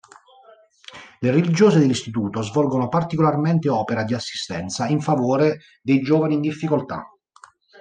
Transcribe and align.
Le 1.19 1.29
religiose 1.29 1.77
dell'istituto 1.77 2.41
svolgono 2.41 2.87
particolarmente 2.89 3.69
opera 3.69 4.01
di 4.03 4.15
assistenza 4.15 4.87
in 4.87 4.99
favore 4.99 5.59
dei 5.79 6.01
giovani 6.01 6.33
in 6.33 6.41
difficoltà. 6.41 7.05